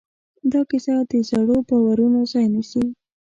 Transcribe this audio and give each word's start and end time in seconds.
دا 0.51 0.61
کیسه 0.69 0.93
د 1.09 1.13
زړو 1.29 1.57
باورونو 1.67 2.19
ځای 2.31 2.45
نيسي. 2.53 2.83